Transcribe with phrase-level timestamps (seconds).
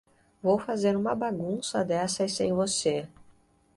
[0.41, 3.07] Vou fazer uma bagunça dessas sem você.